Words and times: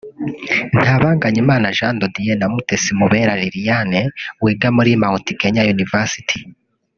Ntabanganyimana 0.81 1.75
Jean 1.77 1.95
de 2.01 2.07
Dieu 2.15 2.35
na 2.39 2.47
Mutesi 2.53 2.91
Mubera 2.99 3.33
Liliane 3.41 4.01
wiga 4.43 4.67
muri 4.77 4.91
Mount 5.01 5.25
Kenya 5.39 5.63
University 5.75 6.39